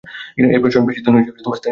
[0.47, 1.69] এই প্রশাসন বেশি দিন স্থায়ী হতে পারেনি।